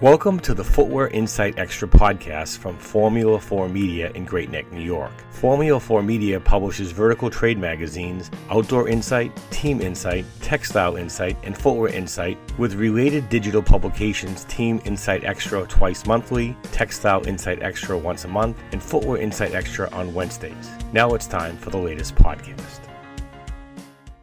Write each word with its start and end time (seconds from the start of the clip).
Welcome 0.00 0.40
to 0.40 0.54
the 0.54 0.64
Footwear 0.64 1.08
Insight 1.08 1.58
Extra 1.58 1.86
podcast 1.86 2.56
from 2.56 2.78
Formula 2.78 3.38
4 3.38 3.68
Media 3.68 4.10
in 4.14 4.24
Great 4.24 4.48
Neck, 4.48 4.72
New 4.72 4.80
York. 4.80 5.12
Formula 5.30 5.78
4 5.78 6.02
Media 6.02 6.40
publishes 6.40 6.90
vertical 6.90 7.28
trade 7.28 7.58
magazines, 7.58 8.30
Outdoor 8.48 8.88
Insight, 8.88 9.30
Team 9.50 9.82
Insight, 9.82 10.24
Textile 10.40 10.96
Insight, 10.96 11.36
and 11.42 11.54
Footwear 11.54 11.92
Insight, 11.92 12.38
with 12.56 12.76
related 12.76 13.28
digital 13.28 13.60
publications 13.60 14.44
Team 14.44 14.80
Insight 14.86 15.24
Extra 15.24 15.66
twice 15.66 16.06
monthly, 16.06 16.56
Textile 16.72 17.26
Insight 17.28 17.62
Extra 17.62 17.98
once 17.98 18.24
a 18.24 18.28
month, 18.28 18.56
and 18.72 18.82
Footwear 18.82 19.20
Insight 19.20 19.52
Extra 19.52 19.90
on 19.90 20.14
Wednesdays. 20.14 20.70
Now 20.94 21.12
it's 21.12 21.26
time 21.26 21.58
for 21.58 21.68
the 21.68 21.76
latest 21.76 22.14
podcast. 22.14 22.89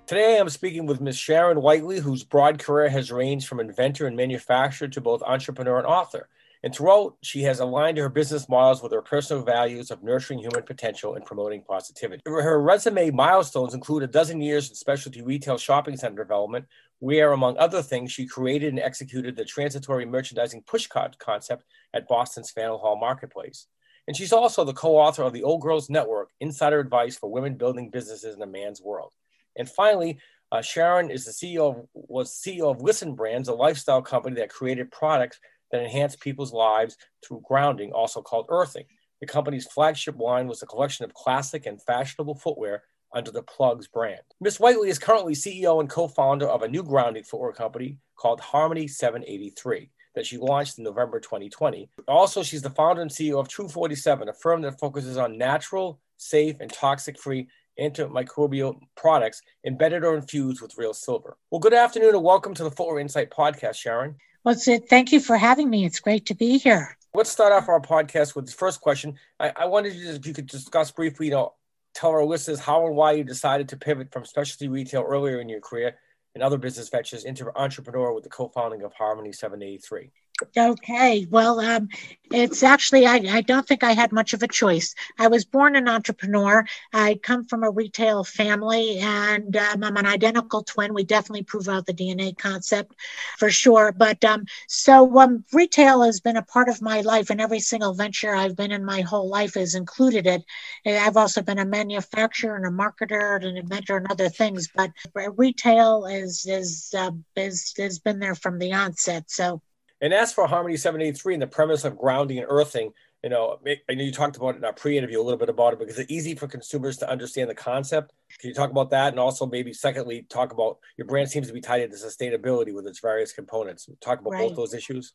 Today, 0.08 0.40
I'm 0.40 0.48
speaking 0.48 0.86
with 0.86 1.02
Ms. 1.02 1.18
Sharon 1.18 1.62
Whiteley, 1.62 2.00
whose 2.00 2.24
broad 2.24 2.60
career 2.60 2.88
has 2.88 3.12
ranged 3.12 3.46
from 3.46 3.60
inventor 3.60 4.08
and 4.08 4.16
manufacturer 4.16 4.88
to 4.88 5.02
both 5.02 5.22
entrepreneur 5.22 5.80
and 5.80 5.86
author. 5.86 6.30
And 6.64 6.74
throughout, 6.74 7.18
she 7.24 7.42
has 7.42 7.60
aligned 7.60 7.98
her 7.98 8.08
business 8.08 8.48
models 8.48 8.82
with 8.82 8.94
her 8.94 9.02
personal 9.02 9.44
values 9.44 9.92
of 9.92 10.04
nurturing 10.04 10.40
human 10.40 10.64
potential 10.64 11.16
and 11.16 11.26
promoting 11.26 11.62
positivity. 11.62 12.22
Her 12.26 12.62
resume 12.62 13.12
milestones 13.12 13.74
include 13.74 14.04
a 14.04 14.08
dozen 14.08 14.40
years 14.40 14.70
in 14.70 14.76
specialty 14.76 15.22
retail 15.22 15.58
shopping 15.58 15.98
center 15.98 16.24
development, 16.24 16.68
where, 17.00 17.34
among 17.34 17.58
other 17.58 17.82
things, 17.82 18.10
she 18.10 18.26
created 18.26 18.70
and 18.70 18.80
executed 18.80 19.36
the 19.36 19.44
transitory 19.44 20.06
merchandising 20.06 20.64
pushcart 20.64 21.18
concept 21.18 21.66
at 21.94 22.08
Boston's 22.08 22.50
Faneuil 22.50 22.78
Hall 22.78 22.96
Marketplace. 22.96 23.68
And 24.08 24.16
she's 24.16 24.32
also 24.32 24.64
the 24.64 24.72
co 24.72 24.96
author 24.96 25.24
of 25.24 25.34
the 25.34 25.44
Old 25.44 25.62
Girls 25.62 25.90
Network 25.90 26.30
Insider 26.40 26.80
Advice 26.80 27.18
for 27.18 27.30
Women 27.30 27.56
Building 27.56 27.90
Businesses 27.90 28.38
in 28.38 28.42
a 28.42 28.48
Man's 28.48 28.82
World. 28.82 29.12
And 29.58 29.70
finally, 29.70 30.20
uh, 30.52 30.62
Sharon 30.62 31.12
is 31.12 31.26
the 31.26 31.32
CEO 31.32 31.70
of, 31.70 31.88
was 31.94 32.32
CEO 32.32 32.72
of 32.72 32.82
Listen 32.82 33.16
Brands, 33.16 33.50
a 33.50 33.54
lifestyle 33.54 34.02
company 34.02 34.36
that 34.38 34.50
created 34.50 34.92
products 34.92 35.40
that 35.72 35.82
enhance 35.82 36.16
people's 36.16 36.54
lives 36.54 36.96
through 37.26 37.42
grounding, 37.46 37.92
also 37.92 38.22
called 38.22 38.46
earthing. 38.50 38.86
The 39.20 39.28
company's 39.28 39.68
flagship 39.68 40.20
line 40.20 40.48
was 40.48 40.62
a 40.62 40.68
collection 40.68 41.04
of 41.04 41.14
classic 41.14 41.66
and 41.66 41.82
fashionable 41.82 42.36
footwear 42.36 42.84
under 43.14 43.32
the 43.32 43.44
Pluggz 43.44 43.92
brand. 43.92 44.22
Miss 44.40 44.60
Whiteley 44.60 44.90
is 44.90 45.00
currently 45.00 45.34
CEO 45.34 45.80
and 45.80 45.90
co-founder 45.90 46.48
of 46.48 46.62
a 46.62 46.68
new 46.68 46.84
grounding 46.84 47.24
footwear 47.24 47.52
company 47.52 47.98
called 48.16 48.40
Harmony 48.40 48.88
783 48.88 49.90
that 50.16 50.26
she 50.26 50.38
launched 50.38 50.78
in 50.78 50.84
November 50.84 51.20
2020. 51.20 51.90
Also, 52.08 52.44
she's 52.44 52.62
the 52.62 52.70
founder 52.70 53.02
and 53.02 53.12
CEO 53.12 53.40
of 53.40 53.48
True 53.48 53.68
47, 53.68 54.30
a 54.30 54.34
firm 54.34 54.62
that 54.64 54.80
focuses 54.80 55.18
on 55.18 55.38
natural, 55.38 56.00
safe, 56.18 56.58
and 56.60 56.72
toxic-free 56.72 57.48
antimicrobial 57.80 58.80
products 58.96 59.42
embedded 59.66 60.04
or 60.04 60.16
infused 60.16 60.62
with 60.62 60.78
real 60.78 60.94
silver. 60.94 61.38
Well, 61.52 61.60
good 61.60 61.74
afternoon 61.74 62.16
and 62.16 62.24
welcome 62.24 62.54
to 62.56 62.64
the 62.64 62.72
Footwear 62.72 63.00
Insight 63.00 63.30
podcast, 63.30 63.76
Sharon. 63.76 64.16
Well, 64.44 64.56
thank 64.90 65.12
you 65.12 65.20
for 65.20 65.38
having 65.38 65.70
me. 65.70 65.86
It's 65.86 66.00
great 66.00 66.26
to 66.28 66.36
be 66.36 66.58
here. 66.58 66.98
Let's 67.14 67.30
start 67.30 67.52
off 67.52 67.68
our 67.68 67.82
podcast 67.82 68.36
with 68.36 68.46
the 68.46 68.52
first 68.52 68.80
question. 68.82 69.16
I, 69.40 69.52
I 69.56 69.66
wanted 69.66 69.94
you 69.94 70.06
to, 70.06 70.16
if 70.16 70.26
you 70.26 70.34
could 70.34 70.48
discuss 70.48 70.92
briefly, 70.92 71.28
you 71.28 71.34
know, 71.34 71.54
tell 71.94 72.12
our 72.12 72.24
listeners 72.24 72.60
how 72.60 72.86
and 72.86 72.96
why 72.96 73.14
you 73.14 73.24
decided 73.24 73.70
to 73.70 73.78
pivot 73.78 74.12
from 74.12 74.24
specialty 74.24 74.68
retail 74.68 75.04
earlier 75.08 75.40
in 75.40 75.50
your 75.50 75.62
career 75.62 75.96
and 76.36 76.44
other 76.44 76.58
business 76.58 76.90
ventures 76.90 77.26
into 77.26 77.52
entrepreneur 77.56 78.14
with 78.14 78.24
the 78.24 78.30
co-founding 78.30 78.84
of 78.84 78.94
Harmony 78.94 79.34
783. 79.34 80.12
Okay, 80.56 81.26
well, 81.32 81.60
um, 81.60 81.90
it's 82.32 82.62
actually, 82.62 83.08
I, 83.08 83.16
I 83.16 83.42
don't 83.42 83.68
think 83.68 83.84
I 83.84 83.94
had 83.94 84.12
much 84.12 84.34
of 84.34 84.44
a 84.44 84.48
choice. 84.48 84.94
I 85.18 85.30
was 85.30 85.46
born 85.46 85.76
an 85.76 85.88
entrepreneur. 85.88 86.64
I 86.94 87.16
come 87.16 87.46
from 87.46 87.64
a 87.64 87.72
retail 87.72 88.24
family 88.24 89.00
and 89.00 89.56
um, 89.58 89.84
I'm 89.84 89.98
an 89.98 90.06
identical 90.06 90.62
twin. 90.64 90.94
We 90.94 91.06
definitely 91.06 91.44
prove 91.44 91.68
out 91.68 91.88
the 91.88 91.94
DNA 91.94 92.38
concept 92.38 92.94
for 93.40 93.50
sure. 93.50 93.92
But 93.92 94.24
um, 94.26 94.46
so 94.68 95.20
um, 95.20 95.44
retail 95.54 96.04
has 96.04 96.20
been 96.20 96.38
a 96.38 96.44
part 96.44 96.70
of 96.70 96.82
my 96.84 97.02
life, 97.02 97.32
and 97.32 97.42
every 97.42 97.60
single 97.60 97.94
venture 97.94 98.36
I've 98.36 98.56
been 98.56 98.72
in 98.72 98.86
my 98.86 99.02
whole 99.02 99.30
life 99.30 99.56
has 99.56 99.74
included 99.74 100.28
it. 100.28 100.44
I've 100.86 101.18
also 101.18 101.42
been 101.42 101.60
a 101.60 101.66
manufacturer 101.66 102.56
and 102.56 102.66
a 102.66 102.70
marketer 102.70 103.38
and 103.38 103.46
an 103.46 103.58
inventor 103.58 103.98
and 103.98 104.12
other 104.12 104.30
things, 104.30 104.68
but 104.68 104.92
retail 105.36 106.06
is, 106.06 106.46
is, 106.46 106.94
uh, 106.96 107.12
is, 107.36 107.74
has 107.78 108.00
been 108.00 108.20
there 108.20 108.36
from 108.36 108.60
the 108.60 108.74
onset. 108.74 109.32
So 109.32 109.62
and 110.02 110.14
as 110.14 110.34
for 110.34 110.48
Harmony 110.48 110.78
783 110.78 111.36
and 111.36 111.42
the 111.42 111.48
premise 111.48 111.84
of 111.84 111.98
grounding 111.98 112.38
and 112.38 112.48
earthing, 112.50 112.92
you 113.24 113.30
know, 113.30 113.58
I 113.90 113.94
know 113.94 114.04
you 114.04 114.12
talked 114.12 114.38
about 114.38 114.56
it 114.56 114.58
in 114.58 114.66
our 114.66 114.74
pre-interview 114.74 115.20
a 115.20 115.24
little 115.24 115.40
bit 115.40 115.50
about 115.50 115.74
it 115.74 115.80
because 115.80 115.98
it's 115.98 116.12
easy 116.12 116.36
for 116.36 116.48
consumers 116.48 116.98
to 116.98 117.10
understand 117.10 117.50
the 117.50 117.56
concept. 117.56 118.14
Can 118.40 118.50
you 118.50 118.54
talk 118.54 118.70
about 118.70 118.92
that? 118.92 119.10
And 119.10 119.20
also 119.20 119.48
maybe 119.48 119.74
secondly, 119.74 120.26
talk 120.30 120.54
about 120.54 120.78
your 120.98 121.08
brand 121.08 121.30
seems 121.30 121.48
to 121.48 121.54
be 121.54 121.62
tied 121.62 121.82
into 121.82 121.98
sustainability 121.98 122.74
with 122.74 122.86
its 122.86 123.00
various 123.00 123.34
components. 123.34 123.90
Talk 124.02 124.22
about 124.22 124.34
right. 124.34 124.48
both 124.48 124.56
those 124.56 124.74
issues. 124.76 125.14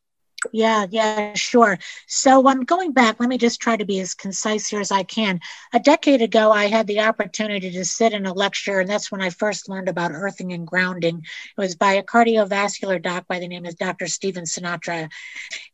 Yeah, 0.50 0.86
yeah, 0.91 1.34
sure. 1.34 1.78
So 2.08 2.41
I'm 2.48 2.60
um, 2.60 2.64
going 2.64 2.92
back. 2.92 3.20
Let 3.20 3.28
me 3.28 3.38
just 3.38 3.60
try 3.60 3.76
to 3.76 3.84
be 3.84 4.00
as 4.00 4.14
concise 4.14 4.69
here 4.69 4.80
as 4.80 4.91
I 4.91 5.04
can. 5.04 5.41
A 5.72 5.78
decade 5.78 6.20
ago, 6.20 6.50
I 6.50 6.66
had 6.66 6.86
the 6.86 7.00
opportunity 7.00 7.70
to 7.70 7.84
sit 7.84 8.12
in 8.12 8.26
a 8.26 8.32
lecture, 8.32 8.81
and 8.81 8.91
that's 8.91 9.12
when 9.12 9.22
I 9.22 9.31
first 9.31 9.69
learned 9.69 9.88
about 9.88 10.10
earthing 10.12 10.52
and 10.52 10.66
grounding. 10.66 11.19
It 11.19 11.60
was 11.60 11.76
by 11.76 11.94
a 11.94 12.02
cardiovascular 12.02 13.00
doc 13.00 13.26
by 13.28 13.38
the 13.38 13.48
name 13.48 13.66
of 13.66 13.76
Dr. 13.76 14.08
Stephen 14.08 14.44
Sinatra. 14.44 15.10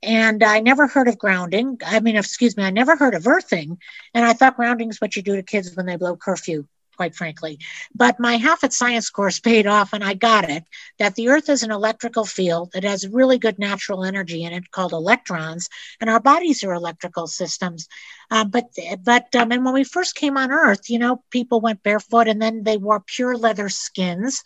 And 0.03 0.43
I 0.43 0.61
never 0.61 0.87
heard 0.87 1.09
of 1.09 1.19
grounding. 1.19 1.79
I 1.85 2.01
mean, 2.01 2.17
excuse 2.17 2.57
me, 2.57 2.65
I 2.65 2.71
never 2.71 2.97
heard 2.97 3.15
of 3.15 3.27
earthing. 3.27 3.79
And 4.13 4.25
I 4.25 4.35
thought 4.35 4.57
grounding 4.57 4.91
is 4.91 5.01
what 5.01 5.17
you 5.17 5.23
do 5.23 5.37
to 5.37 5.43
kids 5.43 5.75
when 5.77 5.87
they 5.87 5.97
blow 5.97 6.17
curfew 6.17 6.67
quite 6.99 7.15
frankly. 7.15 7.61
But 7.95 8.19
my 8.19 8.37
half 8.37 8.65
at 8.65 8.73
science 8.73 9.09
course 9.09 9.39
paid 9.39 9.69
off, 9.69 9.93
and 9.93 10.03
I 10.03 10.15
got 10.15 10.51
it 10.51 10.65
that 10.99 11.15
the 11.15 11.29
Earth 11.29 11.49
is 11.49 11.63
an 11.63 11.71
electrical 11.71 12.25
field 12.25 12.73
that 12.73 12.83
has 12.83 13.07
really 13.07 13.39
good 13.39 13.57
natural 13.57 14.05
energy 14.05 14.43
in 14.43 14.53
it 14.53 14.73
called 14.73 14.93
electrons, 14.93 15.69
and 16.01 16.11
our 16.11 16.19
bodies 16.19 16.65
are 16.65 16.75
electrical 16.75 17.29
systems. 17.29 17.89
Um, 18.33 18.51
but 18.51 18.65
but 19.05 19.33
um, 19.37 19.53
and 19.53 19.65
when 19.65 19.75
we 19.75 19.85
first 19.85 20.17
came 20.17 20.37
on 20.37 20.51
Earth, 20.51 20.91
you 20.91 20.99
know, 20.99 21.23
people 21.31 21.61
went 21.61 21.85
barefoot, 21.85 22.27
and 22.27 22.43
then 22.43 22.65
they 22.65 22.79
wore 22.79 23.01
pure 23.01 23.37
leather 23.37 23.69
skins 23.69 24.43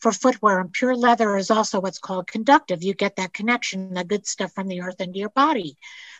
for 0.00 0.12
footwear. 0.12 0.60
And 0.60 0.72
pure 0.72 0.96
leather 0.96 1.36
is 1.36 1.50
also 1.50 1.80
what's 1.80 1.98
called 1.98 2.26
conductive. 2.26 2.82
You 2.82 2.94
get 2.94 3.16
that 3.16 3.34
connection, 3.34 3.94
the 3.94 4.02
good 4.04 4.26
stuff 4.26 4.52
from 4.52 4.68
the 4.68 4.80
earth 4.80 5.00
into 5.00 5.18
your 5.18 5.28
body. 5.28 5.76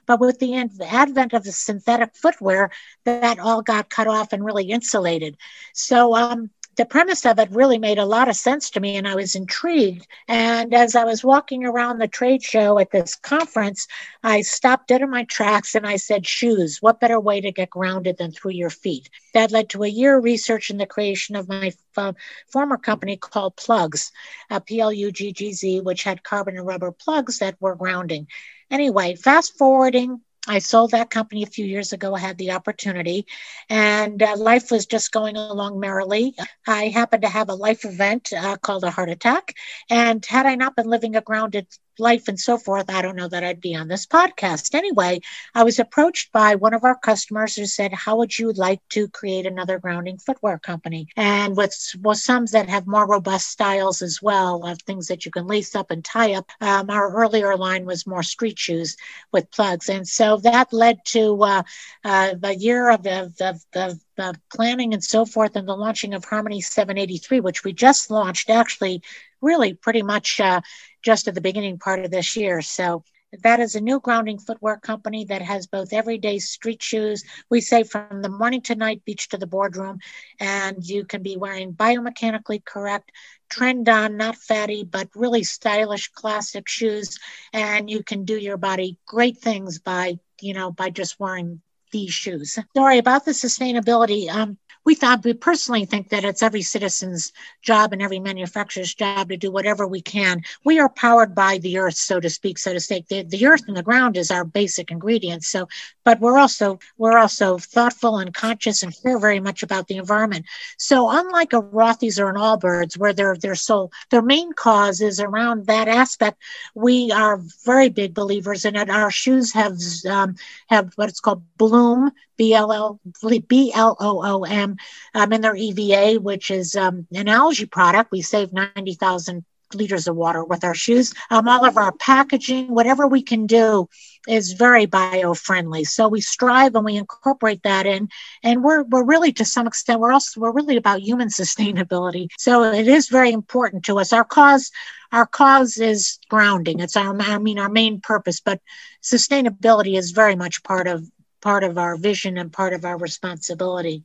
But 0.07 0.21
with 0.21 0.39
the 0.39 0.57
advent 0.57 1.33
of 1.33 1.45
the 1.45 1.53
synthetic 1.53 2.15
footwear, 2.15 2.71
that 3.05 3.39
all 3.39 3.63
got 3.63 3.91
cut 3.91 4.07
off 4.07 4.33
and 4.33 4.45
really 4.45 4.71
insulated. 4.71 5.37
So 5.73 6.15
um, 6.15 6.51
the 6.77 6.87
premise 6.87 7.27
of 7.27 7.39
it 7.39 7.51
really 7.51 7.79
made 7.79 7.99
a 7.99 8.05
lot 8.05 8.29
of 8.29 8.37
sense 8.37 8.71
to 8.71 8.81
me 8.81 8.97
and 8.97 9.07
I 9.07 9.15
was 9.15 9.35
intrigued. 9.35 10.07
And 10.27 10.73
as 10.73 10.97
I 10.97 11.05
was 11.05 11.23
walking 11.23 11.65
around 11.65 11.99
the 11.99 12.09
trade 12.09 12.43
show 12.43 12.79
at 12.79 12.91
this 12.91 13.15
conference, 13.15 13.87
I 14.23 14.41
stopped 14.41 14.89
dead 14.89 15.03
in 15.03 15.11
my 15.11 15.25
tracks 15.25 15.75
and 15.75 15.87
I 15.87 15.97
said, 15.97 16.27
Shoes, 16.27 16.79
what 16.81 17.01
better 17.01 17.21
way 17.21 17.41
to 17.43 17.53
get 17.53 17.71
grounded 17.71 18.17
than 18.17 18.33
through 18.33 18.53
your 18.53 18.71
feet? 18.71 19.11
That 19.35 19.53
led 19.53 19.69
to 19.71 19.83
a 19.83 19.89
year 19.89 20.19
of 20.19 20.25
research 20.25 20.71
in 20.71 20.79
the 20.79 20.87
creation 20.87 21.37
of 21.37 21.49
my 21.49 21.73
uh, 21.97 22.15
former 22.51 22.79
company 22.79 23.19
called 23.19 23.57
Pluggz, 23.57 24.11
uh, 24.51 24.61
P 24.61 24.81
L 24.81 24.93
U 24.93 25.13
G 25.13 25.33
G 25.33 25.53
Z, 25.53 25.81
which 25.83 26.05
had 26.05 26.23
carbon 26.23 26.57
and 26.57 26.67
rubber 26.67 26.91
plugs 26.91 27.39
that 27.41 27.61
were 27.61 27.75
grounding. 27.75 28.27
Anyway, 28.73 29.15
fast 29.15 29.57
forwarding 29.57 30.21
I 30.49 30.59
sold 30.59 30.91
that 30.91 31.11
company 31.11 31.45
a 31.45 31.47
few 31.47 31.65
years 31.65 31.93
ago. 31.93 32.17
I 32.17 32.19
had 32.19 32.39
the 32.39 32.51
opportunity, 32.51 33.27
and 33.71 34.21
uh, 34.21 34.37
life 34.37 34.73
was 34.73 34.87
just 34.87 35.13
going 35.13 35.37
along 35.37 35.79
merrily. 35.79 36.35
I 36.67 36.89
happened 36.89 37.23
to 37.23 37.29
have 37.29 37.49
a 37.49 37.55
life 37.55 37.85
event 37.85 38.33
uh, 38.37 38.57
called 38.57 38.83
a 38.83 38.91
heart 38.91 39.09
attack, 39.09 39.55
and 39.89 40.25
had 40.27 40.47
I 40.47 40.57
not 40.57 40.75
been 40.75 40.89
living 40.89 41.15
a 41.15 41.21
grounded 41.21 41.69
life 41.99 42.29
and 42.29 42.39
so 42.39 42.59
forth, 42.59 42.91
I 42.91 43.03
don't 43.03 43.17
know 43.17 43.29
that 43.29 43.45
I'd 43.45 43.61
be 43.61 43.75
on 43.75 43.89
this 43.89 44.07
podcast. 44.07 44.75
Anyway, 44.75 45.21
I 45.55 45.65
was 45.65 45.79
approached 45.79 46.33
by 46.33 46.55
one 46.55 46.75
of 46.75 46.85
our 46.85 46.97
customers 46.97 47.57
who 47.57 47.67
said, 47.67 47.93
How 47.93 48.17
would 48.17 48.39
you 48.39 48.53
like 48.53 48.81
to 48.91 49.09
create 49.09 49.47
another 49.47 49.79
grounding 49.79 50.19
footwear 50.19 50.59
company? 50.59 51.09
And 51.17 51.57
with, 51.57 51.77
with 52.03 52.19
some 52.19 52.47
that 52.47 52.69
have 52.69 52.87
more 52.87 53.07
robust 53.07 53.49
styles 53.49 54.03
as 54.03 54.21
well, 54.21 54.67
of 54.67 54.81
things 54.83 55.07
that 55.09 55.25
you 55.25 55.31
can 55.31 55.47
lace 55.47 55.75
up 55.75 55.91
and 55.91 56.05
tie 56.05 56.35
up. 56.35 56.51
Um, 56.61 56.91
our 56.91 57.15
earlier 57.15 57.57
line 57.57 57.85
was 57.85 58.07
more 58.07 58.23
street 58.23 58.59
shoes 58.59 58.97
with 59.33 59.51
plugs. 59.51 59.89
And 59.89 60.07
so 60.07 60.39
that 60.39 60.73
led 60.73 61.05
to 61.07 61.43
uh, 61.43 61.63
uh, 62.05 62.35
a 62.43 62.55
year 62.55 62.91
of, 62.91 63.07
of, 63.07 63.35
of, 63.75 64.01
of 64.19 64.49
planning 64.51 64.95
and 64.95 65.03
so 65.03 65.25
forth 65.25 65.57
and 65.57 65.69
the 65.69 65.77
launching 65.77 66.15
of 66.15 66.25
Harmony 66.25 66.61
783, 66.61 67.41
which 67.41 67.65
we 67.65 67.73
just 67.73 68.11
launched 68.11 68.51
actually 68.51 69.03
really 69.41 69.75
pretty 69.75 70.03
much 70.03 70.41
uh, 70.41 70.61
just 71.03 71.29
at 71.29 71.35
the 71.35 71.41
beginning 71.41 71.79
part 71.79 72.05
of 72.05 72.11
this 72.11 72.37
year. 72.37 72.63
So 72.63 73.05
that 73.43 73.61
is 73.61 73.75
a 73.75 73.81
new 73.81 73.99
grounding 73.99 74.39
footwear 74.39 74.77
company 74.77 75.25
that 75.25 75.43
has 75.43 75.67
both 75.67 75.93
everyday 75.93 76.39
street 76.39 76.83
shoes. 76.83 77.25
We 77.51 77.61
say 77.61 77.83
from 77.83 78.21
the 78.21 78.29
morning 78.29 78.61
to 78.63 78.75
night, 78.75 79.05
beach 79.05 79.29
to 79.31 79.39
the 79.39 79.47
boardroom, 79.47 80.01
and 80.39 80.85
you 80.85 81.05
can 81.05 81.23
be 81.23 81.37
wearing 81.37 81.73
biomechanically 81.73 82.65
correct, 82.65 83.11
trend 83.49 83.89
on, 83.89 84.17
not 84.17 84.37
fatty, 84.37 84.85
but 84.85 85.09
really 85.15 85.45
stylish 85.45 86.09
classic 86.09 86.69
shoes. 86.69 87.19
And 87.53 87.89
you 87.89 88.03
can 88.03 88.25
do 88.25 88.37
your 88.37 88.59
body 88.59 88.99
great 89.07 89.39
things 89.39 89.79
by, 89.79 90.19
you 90.41 90.53
know, 90.53 90.71
by 90.71 90.91
just 90.91 91.19
wearing 91.19 91.63
these 91.91 92.13
shoes. 92.13 92.59
Sorry 92.77 92.99
about 92.99 93.25
the 93.25 93.33
sustainability. 93.33 94.29
Um, 94.29 94.59
we 94.85 94.95
thought 94.95 95.25
we 95.25 95.33
personally 95.33 95.85
think 95.85 96.09
that 96.09 96.25
it's 96.25 96.43
every 96.43 96.63
citizen's 96.63 97.33
job 97.63 97.93
and 97.93 98.03
every 98.03 98.19
manufacturer's 98.19 98.95
job 98.95 99.29
to 99.29 99.37
do 99.37 99.51
whatever 99.51 99.87
we 99.87 100.01
can. 100.01 100.43
We 100.65 100.79
are 100.79 100.89
powered 100.89 101.35
by 101.35 101.59
the 101.59 101.79
earth, 101.79 101.95
so 101.95 102.21
to 102.21 102.29
speak, 102.29 102.59
so 102.59 102.73
to 102.73 102.81
say. 102.81 103.05
The, 103.09 103.23
the 103.23 103.47
earth 103.47 103.63
and 103.69 103.77
the 103.77 103.83
ground 103.83 104.17
is 104.17 104.31
our 104.31 104.45
basic 104.45 104.91
ingredients. 104.91 105.49
So, 105.49 105.69
but 106.05 106.21
we're 106.21 106.39
also 106.39 106.81
we're 106.99 107.19
also 107.19 107.59
thoughtful 107.59 108.19
and 108.19 108.35
conscious 108.35 108.83
and 108.83 108.95
care 109.03 109.19
very 109.19 109.41
much 109.41 109.63
about 109.63 109.87
the 109.87 109.97
environment. 109.97 110.47
So, 110.79 111.09
unlike 111.11 111.53
a 111.53 111.63
Rothy's 111.63 112.19
or 112.19 112.29
an 112.29 112.37
Allbirds, 112.37 112.99
where 112.99 113.13
their 113.13 113.37
their 113.37 113.55
sole 113.55 113.93
their 114.11 114.23
main 114.23 114.53
cause 114.53 115.01
is 115.01 115.21
around 115.21 115.67
that 115.67 115.89
aspect, 115.89 116.39
we 116.75 117.13
are 117.13 117.41
very 117.65 117.89
big 117.89 118.15
believers 118.15 118.65
in 118.65 118.77
it. 118.77 118.91
Our 118.91 119.11
shoes 119.11 119.53
have 119.53 119.77
um, 120.11 120.35
have 120.69 120.93
what 120.97 121.09
it's 121.09 121.21
called 121.21 121.45
Bloom 121.57 122.11
B 122.37 122.55
L 122.55 122.73
L 122.73 123.01
B 123.49 123.73
L 123.75 123.97
O 124.01 124.23
O 124.25 124.45
M 124.45 124.77
um, 125.15 125.33
in 125.33 125.41
their 125.41 125.57
EVA, 125.57 126.21
which 126.21 126.51
is 126.51 126.77
um, 126.77 127.07
an 127.15 127.29
algae 127.29 127.67
product. 127.67 128.13
We 128.13 128.23
save 128.23 128.53
ninety 128.53 128.95
thousand 128.95 129.45
liters 129.75 130.07
of 130.07 130.17
water 130.17 130.45
with 130.45 130.65
our 130.65 130.75
shoes. 130.75 131.13
Um, 131.31 131.49
all 131.49 131.65
of 131.65 131.77
our 131.77 131.93
packaging, 131.93 132.69
whatever 132.69 133.07
we 133.07 133.23
can 133.23 133.47
do, 133.47 133.89
is 134.29 134.53
very 134.53 134.87
bio-friendly. 134.87 135.85
So 135.85 136.09
we 136.09 136.21
strive 136.21 136.75
and 136.75 136.85
we 136.85 136.97
incorporate 136.97 137.63
that 137.65 137.87
in, 137.87 138.09
and 138.43 138.63
we're 138.63 138.83
we're 138.85 139.05
really 139.05 139.33
to 139.35 139.45
some 139.45 139.67
extent 139.67 140.01
we're 140.01 140.13
also 140.13 140.41
we're 140.41 140.53
really 140.53 140.77
about 140.77 141.01
human 141.01 141.29
sustainability. 141.43 142.29
So 142.39 142.65
it 142.65 142.89
is 142.89 143.09
very 143.09 143.33
important 143.33 143.85
to 143.87 143.99
us. 143.99 144.13
Our 144.13 144.25
cause 144.25 144.71
our 145.11 145.27
cause 145.27 145.77
is 145.77 146.19
grounding. 146.29 146.81
It's 146.81 146.97
our 146.97 147.19
I 147.21 147.39
mean 147.39 147.59
our 147.59 147.69
main 147.69 148.01
purpose, 148.01 148.41
but 148.41 148.61
sustainability 149.03 149.97
is 149.97 150.13
very 150.13 150.37
much 150.37 150.63
part 150.63 150.87
of 150.87 151.05
part 151.43 151.65
of 151.65 151.77
our 151.77 151.97
vision 151.97 152.39
and 152.39 152.53
part 152.53 152.73
of 152.73 152.85
our 152.85 152.97
responsibility. 152.97 154.05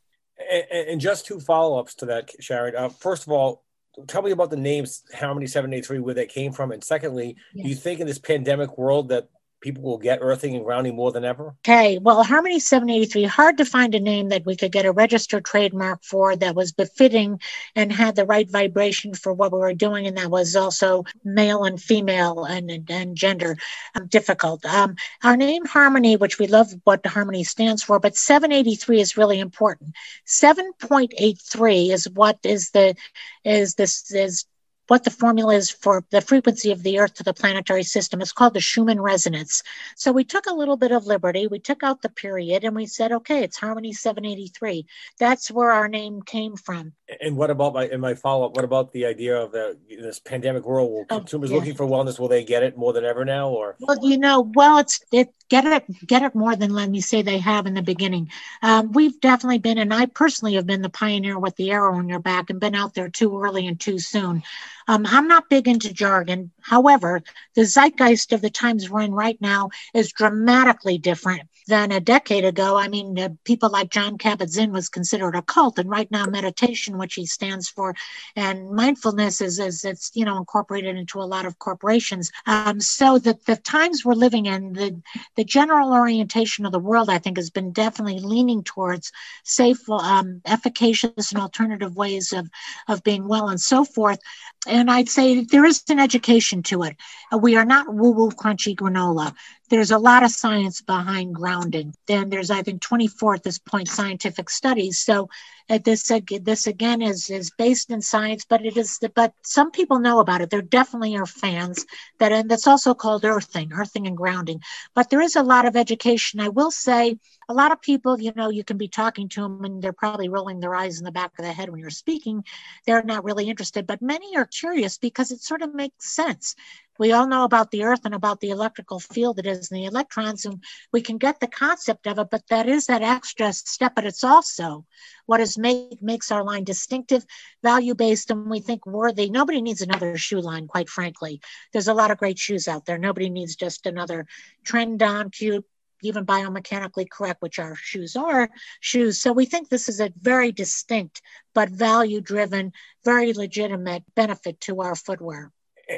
And, 0.51 0.89
and 0.89 1.01
just 1.01 1.25
two 1.25 1.39
follow-ups 1.39 1.95
to 1.95 2.07
that, 2.07 2.31
Sharon. 2.39 2.75
Uh, 2.75 2.89
first 2.89 3.23
of 3.25 3.31
all, 3.31 3.63
tell 4.07 4.21
me 4.21 4.31
about 4.31 4.49
the 4.51 4.57
names 4.57 5.03
Harmony 5.13 5.47
783 5.47 5.99
where 5.99 6.13
they 6.13 6.27
came 6.27 6.51
from 6.51 6.71
and 6.71 6.83
secondly 6.83 7.35
yes. 7.55 7.63
do 7.63 7.69
you 7.69 7.75
think 7.75 7.99
in 7.99 8.05
this 8.05 8.19
pandemic 8.19 8.77
world 8.77 9.09
that 9.09 9.27
people 9.67 9.83
will 9.83 9.97
get 9.97 10.19
earthing 10.21 10.55
and 10.55 10.63
grounding 10.63 10.95
more 10.95 11.11
than 11.11 11.25
ever? 11.25 11.53
Okay, 11.65 11.97
well, 11.97 12.23
Harmony 12.23 12.57
783, 12.57 13.25
hard 13.25 13.57
to 13.57 13.65
find 13.65 13.93
a 13.93 13.99
name 13.99 14.29
that 14.29 14.45
we 14.45 14.55
could 14.55 14.71
get 14.71 14.85
a 14.85 14.93
registered 14.93 15.43
trademark 15.43 16.05
for 16.05 16.37
that 16.37 16.55
was 16.55 16.71
befitting 16.71 17.41
and 17.75 17.91
had 17.91 18.15
the 18.15 18.25
right 18.25 18.49
vibration 18.49 19.13
for 19.13 19.33
what 19.33 19.51
we 19.51 19.59
were 19.59 19.73
doing, 19.73 20.07
and 20.07 20.17
that 20.17 20.31
was 20.31 20.55
also 20.55 21.03
male 21.25 21.65
and 21.65 21.81
female 21.81 22.45
and, 22.45 22.71
and, 22.71 22.89
and 22.89 23.17
gender 23.17 23.57
um, 23.95 24.07
difficult. 24.07 24.63
Um, 24.65 24.95
our 25.21 25.35
name 25.35 25.65
Harmony, 25.65 26.15
which 26.15 26.39
we 26.39 26.47
love 26.47 26.73
what 26.85 27.05
Harmony 27.05 27.43
stands 27.43 27.83
for, 27.83 27.99
but 27.99 28.15
783 28.15 29.01
is 29.01 29.17
really 29.17 29.39
important. 29.41 29.95
7.83 30.25 31.91
is 31.91 32.09
what 32.09 32.39
is 32.43 32.69
the 32.69 32.95
is 33.43 33.75
this 33.75 34.11
is 34.11 34.45
what 34.87 35.03
the 35.03 35.11
formula 35.11 35.55
is 35.55 35.69
for 35.69 36.03
the 36.11 36.21
frequency 36.21 36.71
of 36.71 36.83
the 36.83 36.99
Earth 36.99 37.15
to 37.15 37.23
the 37.23 37.33
planetary 37.33 37.83
system. 37.83 38.21
It's 38.21 38.31
called 38.31 38.53
the 38.53 38.61
Schumann 38.61 39.01
resonance. 39.01 39.63
So 39.95 40.11
we 40.11 40.23
took 40.23 40.45
a 40.45 40.53
little 40.53 40.77
bit 40.77 40.91
of 40.91 41.05
liberty. 41.05 41.47
We 41.47 41.59
took 41.59 41.83
out 41.83 42.01
the 42.01 42.09
period 42.09 42.63
and 42.63 42.75
we 42.75 42.85
said, 42.85 43.11
okay, 43.11 43.43
it's 43.43 43.57
Harmony 43.57 43.93
783. 43.93 44.85
That's 45.19 45.51
where 45.51 45.71
our 45.71 45.87
name 45.87 46.21
came 46.21 46.55
from. 46.55 46.93
And 47.21 47.37
what 47.37 47.49
about 47.49 47.73
my 47.73 47.87
in 47.87 48.01
my 48.01 48.15
follow 48.15 48.45
up? 48.45 48.55
What 48.55 48.65
about 48.65 48.91
the 48.91 49.05
idea 49.05 49.37
of 49.37 49.53
the 49.53 49.77
this 49.89 50.19
pandemic 50.19 50.65
world? 50.65 50.91
Will 50.91 51.05
oh, 51.09 51.19
consumers 51.19 51.51
looking 51.51 51.73
for 51.73 51.85
wellness 51.85 52.19
will 52.19 52.27
they 52.27 52.43
get 52.43 52.63
it 52.63 52.77
more 52.77 52.91
than 52.91 53.05
ever 53.05 53.23
now? 53.23 53.49
Or 53.49 53.77
well, 53.79 53.97
you 54.01 54.17
know, 54.17 54.41
well, 54.41 54.79
it's 54.79 54.99
it 55.13 55.33
get 55.47 55.65
it 55.65 55.85
get 56.05 56.23
it 56.23 56.35
more 56.35 56.57
than 56.57 56.73
let 56.73 56.89
me 56.89 56.99
say 56.99 57.21
they 57.21 57.37
have 57.37 57.65
in 57.65 57.75
the 57.75 57.81
beginning. 57.81 58.29
Um, 58.61 58.91
we've 58.91 59.19
definitely 59.21 59.59
been, 59.59 59.77
and 59.77 59.93
I 59.93 60.07
personally 60.07 60.55
have 60.55 60.67
been 60.67 60.81
the 60.81 60.89
pioneer 60.89 61.39
with 61.39 61.55
the 61.55 61.71
arrow 61.71 61.95
on 61.95 62.09
your 62.09 62.19
back 62.19 62.49
and 62.49 62.59
been 62.59 62.75
out 62.75 62.93
there 62.93 63.09
too 63.09 63.41
early 63.41 63.67
and 63.67 63.79
too 63.79 63.99
soon. 63.99 64.43
Um, 64.89 65.05
I'm 65.05 65.29
not 65.29 65.49
big 65.49 65.67
into 65.67 65.93
jargon. 65.93 66.51
However, 66.61 67.21
the 67.55 67.65
zeitgeist 67.65 68.33
of 68.33 68.41
the 68.41 68.49
times 68.49 68.89
we're 68.89 69.01
in 69.01 69.13
right 69.13 69.39
now 69.39 69.69
is 69.93 70.11
dramatically 70.11 70.97
different 70.97 71.43
than 71.67 71.91
a 71.91 71.99
decade 71.99 72.45
ago. 72.45 72.77
I 72.77 72.87
mean, 72.87 73.19
uh, 73.19 73.29
people 73.43 73.69
like 73.69 73.91
Jon 73.91 74.17
Kabat-Zinn 74.17 74.71
was 74.71 74.89
considered 74.89 75.35
a 75.35 75.41
cult, 75.41 75.77
and 75.77 75.89
right 75.89 76.09
now 76.09 76.25
meditation, 76.25 76.97
which 76.97 77.13
he 77.13 77.25
stands 77.25 77.69
for, 77.69 77.95
and 78.35 78.71
mindfulness 78.71 79.41
is, 79.41 79.59
is 79.59 79.85
it's 79.85 80.11
you 80.13 80.25
know 80.25 80.37
incorporated 80.37 80.95
into 80.97 81.19
a 81.19 81.23
lot 81.23 81.45
of 81.45 81.59
corporations. 81.59 82.31
Um, 82.45 82.79
so 82.79 83.19
that 83.19 83.45
the 83.45 83.57
times 83.57 84.03
we're 84.03 84.13
living 84.13 84.45
in, 84.45 84.73
the 84.73 85.01
the 85.35 85.43
general 85.43 85.93
orientation 85.93 86.65
of 86.65 86.71
the 86.71 86.79
world, 86.79 87.09
I 87.09 87.19
think, 87.19 87.37
has 87.37 87.49
been 87.49 87.71
definitely 87.71 88.19
leaning 88.19 88.63
towards 88.63 89.11
safe, 89.43 89.87
um, 89.89 90.41
efficacious, 90.45 91.31
and 91.31 91.41
alternative 91.41 91.95
ways 91.95 92.33
of 92.33 92.49
of 92.87 93.03
being 93.03 93.27
well 93.27 93.49
and 93.49 93.61
so 93.61 93.83
forth. 93.83 94.19
And 94.67 94.89
I'd 94.89 95.09
say 95.09 95.43
there 95.43 95.65
is 95.65 95.83
an 95.89 95.99
education 95.99 96.63
to 96.63 96.83
it. 96.83 96.95
We 97.37 97.55
are 97.55 97.65
not 97.65 97.93
woo 97.93 98.11
woo 98.11 98.31
crunchy 98.31 98.75
granola 98.75 99.33
there's 99.69 99.91
a 99.91 99.97
lot 99.97 100.23
of 100.23 100.31
science 100.31 100.81
behind 100.81 101.35
grounding. 101.35 101.93
Then 102.07 102.29
there's, 102.29 102.49
I 102.51 102.61
think, 102.63 102.81
24 102.81 103.35
at 103.35 103.43
this 103.43 103.59
point 103.59 103.87
scientific 103.87 104.49
studies. 104.49 104.99
So 104.99 105.29
uh, 105.69 105.79
this 105.83 106.09
uh, 106.09 106.19
this 106.41 106.67
again 106.67 107.01
is 107.01 107.29
is 107.29 107.51
based 107.57 107.89
in 107.89 108.01
science, 108.01 108.45
but 108.47 108.65
it 108.65 108.77
is 108.77 108.99
but 109.15 109.33
some 109.43 109.71
people 109.71 109.99
know 109.99 110.19
about 110.19 110.41
it. 110.41 110.49
There 110.49 110.61
definitely 110.61 111.17
are 111.17 111.25
fans 111.25 111.85
that 112.19 112.31
and 112.31 112.49
that's 112.49 112.67
also 112.67 112.93
called 112.93 113.25
earthing, 113.25 113.71
earthing 113.73 114.07
and 114.07 114.15
grounding. 114.15 114.61
But 114.95 115.09
there 115.09 115.21
is 115.21 115.35
a 115.35 115.43
lot 115.43 115.65
of 115.65 115.75
education. 115.75 116.39
I 116.39 116.49
will 116.49 116.71
say 116.71 117.17
a 117.49 117.53
lot 117.53 117.71
of 117.71 117.81
people, 117.81 118.19
you 118.19 118.31
know, 118.35 118.49
you 118.49 118.63
can 118.63 118.77
be 118.77 118.87
talking 118.87 119.29
to 119.29 119.41
them 119.41 119.63
and 119.65 119.81
they're 119.81 119.93
probably 119.93 120.29
rolling 120.29 120.59
their 120.59 120.75
eyes 120.75 120.99
in 120.99 121.05
the 121.05 121.11
back 121.11 121.31
of 121.37 121.45
the 121.45 121.51
head 121.51 121.69
when 121.69 121.79
you're 121.79 121.89
speaking. 121.89 122.43
They're 122.85 123.03
not 123.03 123.23
really 123.23 123.49
interested, 123.49 123.87
but 123.87 124.01
many 124.01 124.35
are 124.37 124.45
curious 124.45 124.97
because 124.97 125.31
it 125.31 125.41
sort 125.41 125.61
of 125.61 125.73
makes 125.73 126.13
sense 126.13 126.55
we 126.99 127.11
all 127.11 127.27
know 127.27 127.43
about 127.43 127.71
the 127.71 127.83
earth 127.83 128.01
and 128.05 128.15
about 128.15 128.39
the 128.39 128.49
electrical 128.49 128.99
field 128.99 129.37
that 129.37 129.45
is 129.45 129.71
in 129.71 129.77
the 129.77 129.85
electrons 129.85 130.45
and 130.45 130.63
we 130.91 131.01
can 131.01 131.17
get 131.17 131.39
the 131.39 131.47
concept 131.47 132.07
of 132.07 132.19
it 132.19 132.27
but 132.29 132.43
that 132.49 132.67
is 132.67 132.85
that 132.87 133.01
extra 133.01 133.53
step 133.53 133.93
but 133.95 134.05
it's 134.05 134.23
also 134.23 134.85
what 135.25 135.39
make 135.57 136.01
makes 136.01 136.31
our 136.31 136.43
line 136.43 136.63
distinctive 136.63 137.25
value 137.63 137.95
based 137.95 138.31
and 138.31 138.49
we 138.49 138.59
think 138.59 138.85
worthy. 138.85 139.29
Nobody 139.29 139.61
needs 139.61 139.81
another 139.81 140.17
shoe 140.17 140.41
line 140.41 140.67
quite 140.67 140.89
frankly. 140.89 141.41
There's 141.73 141.87
a 141.87 141.93
lot 141.93 142.11
of 142.11 142.17
great 142.17 142.39
shoes 142.39 142.67
out 142.67 142.85
there. 142.85 142.97
Nobody 142.97 143.29
needs 143.29 143.55
just 143.55 143.85
another 143.85 144.27
trend 144.63 145.01
on 145.03 145.29
cute 145.29 145.65
even 146.01 146.25
biomechanically 146.25 147.09
correct, 147.09 147.41
which 147.41 147.59
our 147.59 147.75
shoes 147.75 148.15
are 148.15 148.49
shoes. 148.79 149.19
So 149.19 149.33
we 149.33 149.45
think 149.45 149.69
this 149.69 149.89
is 149.89 149.99
a 149.99 150.13
very 150.19 150.51
distinct 150.51 151.21
but 151.53 151.69
value 151.69 152.21
driven, 152.21 152.71
very 153.03 153.33
legitimate 153.33 154.03
benefit 154.15 154.59
to 154.61 154.81
our 154.81 154.95
footwear. 154.95 155.51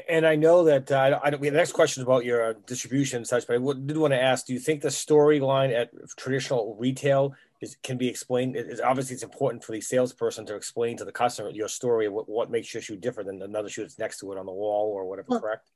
And 0.07 0.25
I 0.25 0.35
know 0.35 0.65
that 0.65 0.91
uh, 0.91 1.19
I 1.23 1.31
don't, 1.31 1.41
the 1.41 1.49
next 1.49 1.71
question 1.71 2.01
is 2.01 2.05
about 2.05 2.23
your 2.23 2.51
uh, 2.51 2.53
distribution 2.67 3.17
and 3.17 3.27
such, 3.27 3.47
but 3.47 3.55
I 3.55 3.57
did 3.57 3.97
want 3.97 4.13
to 4.13 4.21
ask: 4.21 4.45
Do 4.45 4.53
you 4.53 4.59
think 4.59 4.81
the 4.81 4.89
storyline 4.89 5.75
at 5.75 5.89
traditional 6.15 6.75
retail 6.79 7.33
is 7.61 7.77
can 7.83 7.97
be 7.97 8.07
explained? 8.07 8.55
It's, 8.55 8.81
obviously, 8.81 9.15
it's 9.15 9.23
important 9.23 9.63
for 9.63 9.73
the 9.73 9.81
salesperson 9.81 10.45
to 10.47 10.55
explain 10.55 10.97
to 10.97 11.05
the 11.05 11.11
customer 11.11 11.49
your 11.49 11.67
story, 11.67 12.07
what, 12.09 12.29
what 12.29 12.49
makes 12.49 12.73
your 12.73 12.81
shoe 12.81 12.95
different 12.95 13.27
than 13.27 13.41
another 13.41 13.69
shoe 13.69 13.81
that's 13.81 13.99
next 13.99 14.19
to 14.19 14.31
it 14.31 14.37
on 14.37 14.45
the 14.45 14.51
wall 14.51 14.91
or 14.93 15.07
whatever. 15.07 15.27
Well, 15.29 15.41
correct? 15.41 15.69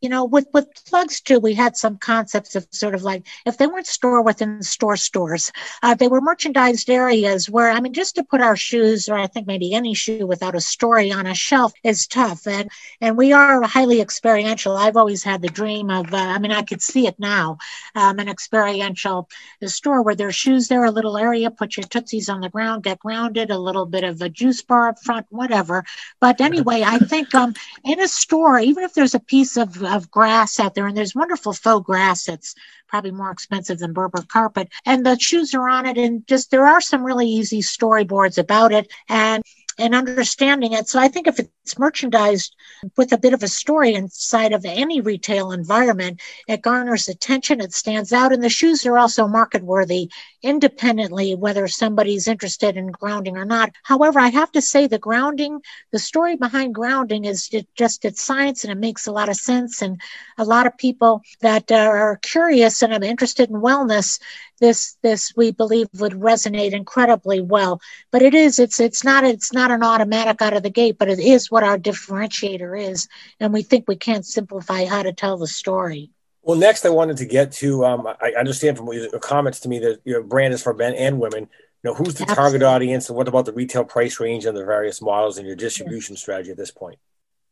You 0.00 0.08
know, 0.08 0.24
with 0.24 0.46
with 0.52 0.68
Pluggz 0.84 1.22
too, 1.22 1.40
we 1.40 1.54
had 1.54 1.76
some 1.76 1.98
concepts 1.98 2.54
of 2.54 2.66
sort 2.70 2.94
of 2.94 3.02
like 3.02 3.26
if 3.46 3.56
they 3.56 3.66
weren't 3.66 3.86
store 3.86 4.22
within 4.22 4.62
store 4.62 4.96
stores, 4.96 5.50
uh, 5.82 5.94
they 5.94 6.08
were 6.08 6.20
merchandised 6.20 6.88
areas 6.88 7.50
where 7.50 7.70
I 7.70 7.80
mean, 7.80 7.92
just 7.92 8.14
to 8.16 8.24
put 8.24 8.40
our 8.40 8.56
shoes, 8.56 9.08
or 9.08 9.16
I 9.16 9.26
think 9.26 9.46
maybe 9.46 9.74
any 9.74 9.94
shoe 9.94 10.26
without 10.26 10.54
a 10.54 10.60
story 10.60 11.10
on 11.10 11.26
a 11.26 11.34
shelf 11.34 11.72
is 11.82 12.06
tough, 12.06 12.46
and 12.46 12.70
and 13.00 13.16
we 13.16 13.32
are 13.32 13.62
highly 13.62 14.00
experiential. 14.00 14.76
I've 14.76 14.96
always 14.96 15.22
had 15.24 15.42
the 15.42 15.48
dream 15.48 15.90
of, 15.90 16.12
uh, 16.12 16.16
I 16.16 16.38
mean, 16.38 16.52
I 16.52 16.62
could 16.62 16.82
see 16.82 17.06
it 17.06 17.18
now, 17.18 17.58
um, 17.94 18.18
an 18.18 18.28
experiential 18.28 19.28
store 19.64 20.02
where 20.02 20.14
there's 20.14 20.34
shoes 20.34 20.68
there, 20.68 20.84
a 20.84 20.90
little 20.90 21.16
area, 21.16 21.50
put 21.50 21.76
your 21.76 21.84
tootsies 21.84 22.28
on 22.28 22.40
the 22.40 22.48
ground, 22.48 22.84
get 22.84 22.98
grounded, 22.98 23.50
a 23.50 23.58
little 23.58 23.86
bit 23.86 24.04
of 24.04 24.20
a 24.20 24.28
juice 24.28 24.62
bar 24.62 24.88
up 24.88 24.98
front, 25.02 25.26
whatever. 25.30 25.84
But 26.20 26.40
anyway, 26.40 26.82
I 26.84 26.98
think 26.98 27.34
um, 27.34 27.54
in 27.84 28.00
a 28.00 28.08
store, 28.08 28.58
even 28.58 28.84
if 28.84 28.94
there's 28.94 29.14
a 29.14 29.20
piece 29.20 29.56
of 29.56 29.82
of 29.88 30.10
grass 30.10 30.60
out 30.60 30.74
there, 30.74 30.86
and 30.86 30.96
there's 30.96 31.14
wonderful 31.14 31.52
faux 31.52 31.84
grass 31.84 32.24
that's 32.24 32.54
probably 32.86 33.10
more 33.10 33.30
expensive 33.30 33.78
than 33.78 33.92
Berber 33.92 34.22
carpet. 34.28 34.68
And 34.86 35.04
the 35.04 35.18
shoes 35.18 35.54
are 35.54 35.68
on 35.68 35.86
it, 35.86 35.98
and 35.98 36.26
just 36.26 36.50
there 36.50 36.66
are 36.66 36.80
some 36.80 37.04
really 37.04 37.28
easy 37.28 37.60
storyboards 37.60 38.38
about 38.38 38.72
it. 38.72 38.92
And 39.08 39.42
and 39.78 39.94
understanding 39.94 40.72
it. 40.72 40.88
So 40.88 40.98
I 40.98 41.08
think 41.08 41.26
if 41.28 41.38
it's 41.38 41.50
it's 41.68 41.78
merchandised 41.78 42.56
with 42.96 43.12
a 43.12 43.18
bit 43.18 43.34
of 43.34 43.42
a 43.42 43.48
story 43.48 43.92
inside 43.92 44.54
of 44.54 44.64
any 44.64 45.02
retail 45.02 45.52
environment, 45.52 46.18
it 46.46 46.62
garners 46.62 47.08
attention, 47.08 47.60
it 47.60 47.74
stands 47.74 48.10
out, 48.10 48.32
and 48.32 48.42
the 48.42 48.48
shoes 48.48 48.86
are 48.86 48.96
also 48.96 49.28
market 49.28 49.62
worthy 49.62 50.10
independently, 50.42 51.34
whether 51.34 51.68
somebody's 51.68 52.26
interested 52.26 52.78
in 52.78 52.86
grounding 52.86 53.36
or 53.36 53.44
not. 53.44 53.70
However, 53.82 54.18
I 54.18 54.28
have 54.28 54.50
to 54.52 54.62
say 54.62 54.86
the 54.86 54.98
grounding, 54.98 55.60
the 55.90 55.98
story 55.98 56.36
behind 56.36 56.74
grounding 56.74 57.26
is 57.26 57.50
just 57.74 58.04
it's 58.06 58.22
science 58.22 58.64
and 58.64 58.72
it 58.72 58.78
makes 58.78 59.06
a 59.06 59.12
lot 59.12 59.28
of 59.28 59.36
sense. 59.36 59.82
And 59.82 60.00
a 60.38 60.44
lot 60.44 60.66
of 60.66 60.78
people 60.78 61.22
that 61.40 61.70
are 61.70 62.16
curious 62.22 62.82
and 62.82 62.94
are 62.94 63.04
interested 63.04 63.50
in 63.50 63.56
wellness, 63.56 64.20
this 64.60 64.96
this 65.02 65.32
we 65.36 65.50
believe 65.52 65.88
would 65.94 66.12
resonate 66.12 66.72
incredibly 66.72 67.40
well. 67.40 67.80
But 68.10 68.22
it 68.22 68.34
is 68.34 68.58
it's 68.58 68.80
it's 68.80 69.04
not 69.04 69.24
it's 69.24 69.52
not 69.52 69.70
an 69.70 69.82
automatic 69.82 70.40
out 70.40 70.56
of 70.56 70.62
the 70.62 70.70
gate, 70.70 70.98
but 70.98 71.08
it 71.08 71.18
is 71.18 71.50
our 71.62 71.78
differentiator 71.78 72.90
is, 72.90 73.08
and 73.40 73.52
we 73.52 73.62
think 73.62 73.86
we 73.86 73.96
can't 73.96 74.26
simplify 74.26 74.84
how 74.84 75.02
to 75.02 75.12
tell 75.12 75.36
the 75.36 75.46
story. 75.46 76.10
Well, 76.42 76.56
next 76.56 76.86
I 76.86 76.90
wanted 76.90 77.18
to 77.18 77.26
get 77.26 77.52
to. 77.52 77.84
Um, 77.84 78.06
I 78.06 78.32
understand 78.38 78.76
from 78.76 78.92
your 78.92 79.10
comments 79.18 79.60
to 79.60 79.68
me 79.68 79.78
that 79.80 80.00
your 80.04 80.22
brand 80.22 80.54
is 80.54 80.62
for 80.62 80.72
men 80.72 80.94
and 80.94 81.20
women. 81.20 81.48
You 81.82 81.90
know, 81.90 81.94
who's 81.94 82.14
the 82.14 82.22
Absolutely. 82.22 82.34
target 82.34 82.62
audience, 82.62 83.08
and 83.08 83.16
what 83.16 83.28
about 83.28 83.44
the 83.44 83.52
retail 83.52 83.84
price 83.84 84.18
range 84.18 84.46
and 84.46 84.56
the 84.56 84.64
various 84.64 85.00
models 85.00 85.38
and 85.38 85.46
your 85.46 85.56
distribution 85.56 86.16
strategy 86.16 86.50
at 86.50 86.56
this 86.56 86.70
point? 86.70 86.98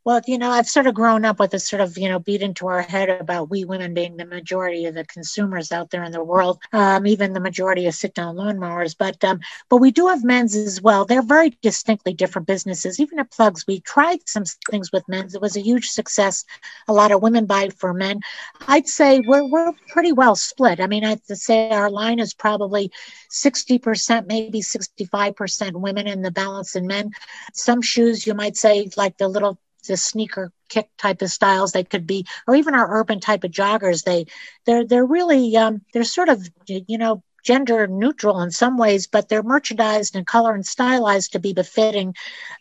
Well, 0.06 0.20
you 0.25 0.38
know, 0.38 0.52
I've 0.52 0.68
sort 0.68 0.86
of 0.86 0.94
grown 0.94 1.25
up 1.25 1.40
with 1.40 1.50
this 1.50 1.68
sort 1.68 1.80
of, 1.80 1.98
you 1.98 2.08
know, 2.08 2.20
beat 2.20 2.40
into 2.40 2.68
our 2.68 2.80
head 2.80 3.08
about 3.08 3.50
we 3.50 3.64
women 3.64 3.92
being 3.92 4.16
the 4.16 4.25
majority 4.25 4.84
of 4.84 4.94
the 4.94 5.04
consumers 5.04 5.72
out 5.72 5.90
there 5.90 6.04
in 6.04 6.12
the 6.12 6.22
world, 6.22 6.60
um, 6.72 7.08
even 7.08 7.32
the 7.32 7.40
majority 7.40 7.88
of 7.88 7.94
sit-down 7.94 8.36
lawnmowers. 8.36 8.94
But 8.96 9.25
um, 9.25 9.40
but 9.68 9.78
we 9.78 9.90
do 9.90 10.06
have 10.06 10.22
men's 10.22 10.54
as 10.54 10.80
well. 10.80 11.06
They're 11.06 11.22
very 11.22 11.58
distinctly 11.60 12.14
different 12.14 12.46
businesses. 12.46 13.00
Even 13.00 13.18
at 13.18 13.32
Pluggz, 13.32 13.66
we 13.66 13.80
tried 13.80 14.20
some 14.28 14.44
things 14.70 14.92
with 14.92 15.02
men's. 15.08 15.34
It 15.34 15.40
was 15.40 15.56
a 15.56 15.60
huge 15.60 15.88
success. 15.88 16.44
A 16.86 16.92
lot 16.92 17.10
of 17.10 17.20
women 17.20 17.46
buy 17.46 17.70
for 17.70 17.92
men. 17.92 18.20
I'd 18.68 18.86
say 18.86 19.18
we're 19.26 19.50
we're 19.50 19.72
pretty 19.88 20.12
well 20.12 20.36
split. 20.36 20.78
I 20.78 20.86
mean, 20.86 21.04
I'd 21.04 21.26
say 21.26 21.70
our 21.70 21.90
line 21.90 22.20
is 22.20 22.32
probably 22.32 22.92
60%, 23.32 24.28
maybe 24.28 24.60
65% 24.60 25.72
women 25.72 26.06
and 26.06 26.25
the 26.25 26.30
balance 26.30 26.76
in 26.76 26.86
men. 26.86 27.10
Some 27.54 27.82
shoes 27.82 28.25
you 28.25 28.34
might 28.34 28.56
say 28.56 28.88
like 28.96 29.16
the 29.16 29.26
little 29.26 29.58
the 29.87 29.97
sneaker 29.97 30.52
kick 30.69 30.88
type 30.99 31.23
of 31.23 31.31
styles 31.31 31.73
they 31.73 31.85
could 31.85 32.07
be 32.07 32.26
or 32.47 32.55
even 32.55 32.75
our 32.75 33.00
urban 33.00 33.21
type 33.21 33.45
of 33.45 33.50
joggers. 33.50 34.05
They 34.05 34.26
they're 34.64 34.87
they're 34.87 35.07
really 35.07 35.57
um, 35.57 35.83
they're 35.93 36.05
sort 36.05 36.28
of 36.28 36.47
you 36.66 36.99
know 36.99 37.23
gender 37.46 37.86
neutral 37.86 38.42
in 38.42 38.50
some 38.50 38.76
ways, 38.76 39.06
but 39.06 39.28
they're 39.28 39.42
merchandised 39.42 40.16
and 40.16 40.26
color 40.26 40.52
and 40.54 40.66
stylized 40.66 41.32
to 41.32 41.38
be 41.38 41.52
befitting. 41.52 42.14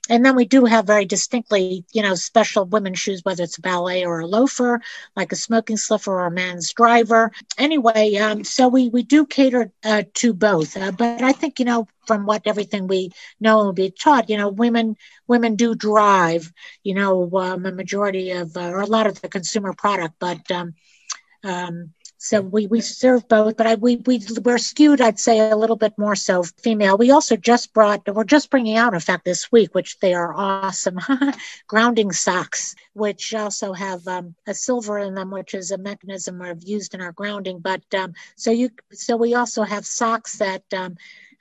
And 0.09 0.23
then 0.23 0.35
we 0.35 0.45
do 0.45 0.65
have 0.65 0.85
very 0.85 1.05
distinctly, 1.05 1.83
you 1.91 2.03
know, 2.03 2.13
special 2.13 2.65
women's 2.65 2.99
shoes, 2.99 3.21
whether 3.23 3.43
it's 3.43 3.57
a 3.57 3.61
ballet 3.61 4.05
or 4.05 4.19
a 4.19 4.27
loafer, 4.27 4.79
like 5.15 5.31
a 5.31 5.35
smoking 5.35 5.77
slipper 5.77 6.11
or 6.11 6.27
a 6.27 6.31
man's 6.31 6.71
driver. 6.73 7.31
Anyway, 7.57 8.15
um, 8.17 8.43
so 8.43 8.67
we 8.67 8.89
we 8.89 9.01
do 9.01 9.25
cater 9.25 9.71
uh, 9.83 10.03
to 10.13 10.33
both. 10.33 10.77
Uh, 10.77 10.91
but 10.91 11.23
I 11.23 11.31
think 11.31 11.59
you 11.59 11.65
know 11.65 11.87
from 12.05 12.27
what 12.27 12.43
everything 12.45 12.87
we 12.87 13.11
know 13.39 13.67
and 13.67 13.75
be 13.75 13.89
taught, 13.89 14.29
you 14.29 14.37
know, 14.37 14.49
women 14.49 14.95
women 15.27 15.55
do 15.55 15.73
drive, 15.73 16.53
you 16.83 16.93
know, 16.93 17.29
um, 17.37 17.65
a 17.65 17.71
majority 17.71 18.31
of 18.31 18.55
uh, 18.55 18.69
or 18.69 18.81
a 18.81 18.85
lot 18.85 19.07
of 19.07 19.19
the 19.21 19.29
consumer 19.29 19.73
product, 19.73 20.15
but 20.19 20.51
um, 20.51 20.75
um, 21.43 21.93
so 22.25 22.41
we, 22.41 22.65
we 22.65 22.81
serve 22.81 23.27
both, 23.27 23.55
but 23.55 23.67
I, 23.67 23.75
we, 23.75 23.97
we, 23.97 24.19
we're 24.43 24.57
skewed, 24.57 24.99
I'd 24.99 25.19
say, 25.19 25.51
a 25.51 25.55
little 25.55 25.75
bit 25.75 25.93
more 25.95 26.15
so 26.15 26.41
female. 26.41 26.97
We 26.97 27.11
also 27.11 27.35
just 27.35 27.71
brought, 27.71 28.01
we're 28.11 28.23
just 28.23 28.49
bringing 28.49 28.77
out, 28.77 28.95
in 28.95 28.99
fact, 28.99 29.25
this 29.25 29.51
week, 29.51 29.75
which 29.75 29.99
they 29.99 30.15
are 30.15 30.33
awesome, 30.35 30.99
grounding 31.67 32.11
socks, 32.11 32.73
which 32.93 33.35
also 33.35 33.73
have 33.73 34.07
um, 34.07 34.33
a 34.47 34.55
silver 34.55 34.97
in 34.97 35.13
them, 35.13 35.29
which 35.29 35.53
is 35.53 35.69
a 35.69 35.77
mechanism 35.77 36.39
we've 36.39 36.63
used 36.63 36.95
in 36.95 37.01
our 37.01 37.11
grounding. 37.11 37.59
But 37.59 37.83
um, 37.93 38.15
so 38.35 38.49
you, 38.49 38.71
so 38.91 39.17
we 39.17 39.35
also 39.35 39.61
have 39.61 39.85
socks 39.85 40.39
that 40.39 40.63
um, 40.73 40.97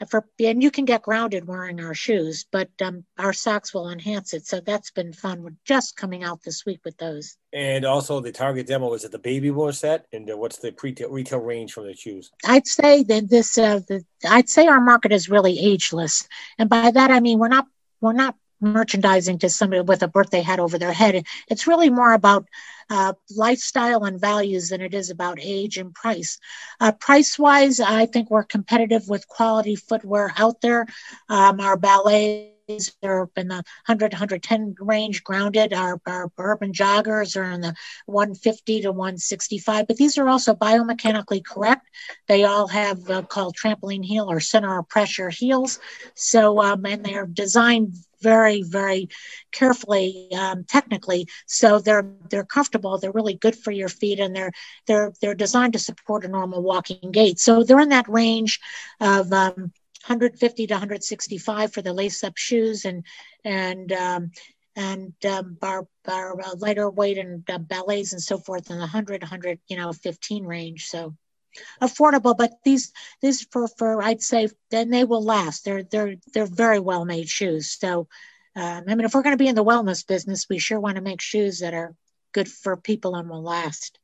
for 0.09 0.27
and 0.41 0.63
you 0.63 0.71
can 0.71 0.85
get 0.85 1.03
grounded 1.03 1.47
wearing 1.47 1.81
our 1.81 1.95
shoes, 1.95 2.47
but 2.51 2.71
um, 2.83 3.05
our 3.19 3.33
socks 3.33 3.73
will 3.73 3.91
enhance 3.91 4.35
it. 4.35 4.47
So 4.47 4.61
that's 4.61 4.91
been 4.91 5.13
fun. 5.13 5.43
We're 5.43 5.57
just 5.65 5.97
coming 5.97 6.25
out 6.25 6.43
this 6.43 6.65
week 6.67 6.81
with 6.85 6.97
those. 6.99 7.37
And 7.53 7.85
also 7.85 8.21
the 8.21 8.33
target 8.33 8.67
demo 8.67 8.93
is 8.95 9.05
it 9.05 9.13
the 9.13 9.19
baby 9.19 9.51
boy 9.51 9.71
set, 9.73 10.07
and 10.13 10.29
what's 10.39 10.59
the 10.59 10.75
retail 11.11 11.39
range 11.39 11.73
from 11.73 11.87
the 11.87 11.95
shoes? 11.95 12.31
I'd 12.45 12.67
say 12.67 13.03
that 13.05 13.29
this 13.29 13.57
uh, 13.59 13.81
the, 13.87 14.05
I'd 14.29 14.49
say 14.49 14.67
our 14.67 14.81
market 14.81 15.13
is 15.13 15.29
really 15.29 15.59
ageless, 15.59 16.29
and 16.59 16.69
by 16.69 16.91
that 16.91 17.11
I 17.11 17.21
mean 17.21 17.39
we're 17.39 17.49
not 17.49 17.67
we're 18.01 18.13
not 18.13 18.37
merchandising 18.65 19.39
to 19.39 19.49
somebody 19.49 19.83
with 19.83 20.03
a 20.03 20.09
birthday 20.09 20.41
hat 20.41 20.59
over 20.59 20.79
their 20.79 20.93
head. 20.93 21.25
It's 21.49 21.67
really 21.67 21.91
more 21.91 22.13
about 22.13 22.47
uh, 22.91 23.15
lifestyle 23.35 24.05
and 24.05 24.21
values 24.21 24.69
than 24.69 24.81
it 24.81 24.95
is 24.95 25.11
about 25.11 25.39
age 25.41 25.79
and 25.79 25.95
price. 25.95 26.39
Uh, 26.81 26.93
price 26.93 27.39
wise, 27.39 27.81
I 27.81 28.07
think 28.07 28.31
we're 28.31 28.45
competitive 28.45 29.09
with 29.09 29.29
quality 29.29 29.77
footwear 29.77 30.33
out 30.37 30.61
there. 30.61 30.87
Um, 31.29 31.61
our 31.61 31.77
ballets 31.77 32.51
are 33.03 33.31
in 33.37 33.49
the 33.49 33.63
100 33.87 34.13
110 34.13 34.75
range 34.81 35.23
grounded 35.23 35.73
our, 35.75 36.01
our 36.07 36.31
urban 36.39 36.73
joggers 36.73 37.37
are 37.37 37.51
in 37.51 37.61
the 37.61 37.75
150 38.07 38.83
to 38.83 38.91
165 38.91 39.87
but 39.87 39.97
these 39.97 40.17
are 40.17 40.29
also 40.29 40.55
biomechanically 40.55 41.45
correct 41.45 41.87
they 42.27 42.45
all 42.45 42.67
have 42.67 43.11
uh, 43.11 43.23
called 43.23 43.55
trampoline 43.55 44.05
heel 44.05 44.31
or 44.31 44.41
center 44.41 44.79
of 44.79 44.89
pressure 44.89 45.29
heels 45.29 45.79
so 46.15 46.63
um, 46.63 46.87
and 46.87 47.05
they're 47.05 47.27
designed 47.27 47.95
very, 48.25 48.63
very 48.63 49.09
carefully 49.53 50.29
um, 50.33 50.65
technically. 50.65 51.29
So 51.47 51.79
they're 51.79 52.09
they're 52.31 52.53
comfortable. 52.59 52.99
They're 52.99 53.21
really 53.21 53.39
good 53.45 53.57
for 53.57 53.71
your 53.71 53.93
feet, 54.01 54.19
and 54.21 54.35
they're 54.35 54.53
they're 54.87 55.13
they're 55.21 55.43
designed 55.47 55.75
to 55.75 55.79
support 55.79 56.25
a 56.25 56.29
normal 56.29 56.63
walking 56.63 57.11
gait. 57.13 57.39
So 57.39 57.63
they're 57.63 57.87
in 57.87 57.91
that 57.91 58.09
range 58.09 58.61
of 59.01 59.33
um, 59.33 59.73
150 60.07 60.67
to 60.67 60.75
165 60.75 61.73
for 61.73 61.83
the 61.83 61.93
lace-up 61.93 62.37
shoes, 62.37 62.85
and 62.85 63.05
and 63.45 63.93
um, 63.93 64.31
and 64.77 65.15
um, 65.27 65.57
our, 65.63 65.87
our 66.09 66.41
uh, 66.41 66.55
lighter 66.59 66.91
weight 66.91 67.19
and 67.19 67.49
uh, 67.49 67.59
ballets 67.59 68.13
and 68.13 68.23
so 68.23 68.39
forth 68.39 68.71
in 68.71 68.77
the 68.77 68.81
100 68.81 69.23
100 69.23 69.61
you 69.69 69.77
know 69.77 69.93
15 69.93 70.45
range 70.45 70.87
so 70.87 71.15
affordable, 71.81 72.37
but 72.37 72.53
these 72.65 72.93
these 73.21 73.47
for 73.51 73.69
for 73.69 74.03
I'd 74.03 74.23
say 74.23 74.49
then 74.71 74.91
they 74.91 75.05
will 75.05 75.23
last. 75.23 75.65
They're 75.65 75.83
they're 75.83 76.17
they're 76.33 76.47
very 76.47 76.81
well 76.81 77.05
made 77.05 77.29
shoes. 77.29 77.71
So 77.71 78.09
um, 78.57 78.85
I 78.89 78.95
mean, 78.95 79.05
if 79.05 79.15
we're 79.15 79.23
going 79.23 79.37
to 79.37 79.43
be 79.43 79.49
in 79.49 79.57
the 79.57 79.65
wellness 79.65 80.07
business, 80.07 80.47
we 80.49 80.59
sure 80.59 80.79
want 80.79 80.97
to 80.97 81.03
make 81.03 81.21
shoes 81.21 81.61
that 81.61 81.75
are 81.75 81.95
good 82.33 82.49
for 82.49 82.77
people 82.77 83.17
and 83.17 83.29
will 83.29 83.43
last. 83.43 83.99